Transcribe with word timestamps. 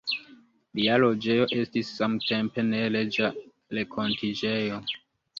Lia 0.77 0.93
loĝejo 1.01 1.43
estis 1.63 1.91
samtempe 1.97 2.63
neleĝa 2.69 3.29
renkontiĝejo. 3.79 4.81